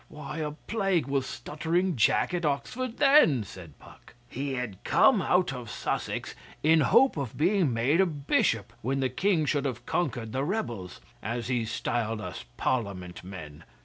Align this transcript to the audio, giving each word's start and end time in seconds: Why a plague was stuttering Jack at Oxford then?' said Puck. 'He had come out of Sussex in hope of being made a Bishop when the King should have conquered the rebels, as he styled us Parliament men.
Why 0.09 0.39
a 0.39 0.49
plague 0.53 1.05
was 1.05 1.27
stuttering 1.27 1.95
Jack 1.95 2.33
at 2.33 2.43
Oxford 2.43 2.97
then?' 2.97 3.43
said 3.43 3.77
Puck. 3.77 4.15
'He 4.27 4.53
had 4.55 4.83
come 4.83 5.21
out 5.21 5.53
of 5.53 5.69
Sussex 5.69 6.33
in 6.63 6.79
hope 6.81 7.17
of 7.17 7.37
being 7.37 7.71
made 7.71 8.01
a 8.01 8.07
Bishop 8.07 8.73
when 8.81 8.99
the 8.99 9.09
King 9.09 9.45
should 9.45 9.65
have 9.65 9.85
conquered 9.85 10.31
the 10.31 10.43
rebels, 10.43 11.01
as 11.21 11.49
he 11.49 11.65
styled 11.65 12.19
us 12.19 12.45
Parliament 12.57 13.23
men. 13.23 13.63